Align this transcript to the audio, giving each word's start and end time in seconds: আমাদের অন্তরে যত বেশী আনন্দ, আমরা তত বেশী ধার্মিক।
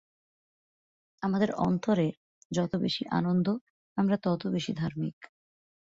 আমাদের 1.23 1.49
অন্তরে 1.57 2.07
যত 2.51 2.71
বেশী 2.75 3.03
আনন্দ, 3.11 3.47
আমরা 3.97 4.15
তত 4.17 4.41
বেশী 4.47 4.71
ধার্মিক। 4.73 5.17